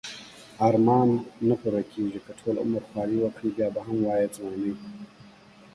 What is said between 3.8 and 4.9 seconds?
هم وایی ځوانی